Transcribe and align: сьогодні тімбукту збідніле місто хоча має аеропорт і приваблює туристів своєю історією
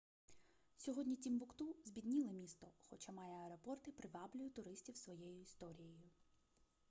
сьогодні 0.77 1.15
тімбукту 1.15 1.75
збідніле 1.85 2.31
місто 2.33 2.67
хоча 2.89 3.11
має 3.11 3.35
аеропорт 3.43 3.87
і 3.87 3.91
приваблює 3.91 4.49
туристів 4.49 4.97
своєю 4.97 5.41
історією 5.41 6.01